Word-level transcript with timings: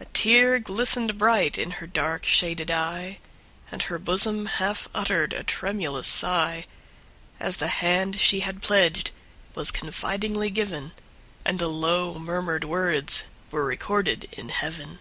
A 0.00 0.04
tear 0.06 0.58
glistened 0.58 1.16
bright 1.16 1.58
in 1.58 1.70
her 1.78 1.86
dark 1.86 2.24
shaded 2.24 2.72
eye, 2.72 3.18
And 3.70 3.82
her 3.84 4.00
bosom 4.00 4.46
half 4.46 4.88
uttered 4.92 5.32
a 5.32 5.44
tremulous 5.44 6.08
sigh, 6.08 6.66
As 7.38 7.58
the 7.58 7.68
hand 7.68 8.18
she 8.18 8.40
had 8.40 8.60
pledged 8.62 9.12
was 9.54 9.70
confidingly 9.70 10.50
given, 10.50 10.90
And 11.44 11.60
the 11.60 11.68
low 11.68 12.18
murmured 12.18 12.64
words 12.64 13.26
were 13.52 13.64
recorded 13.64 14.26
in 14.32 14.48
heaven. 14.48 14.98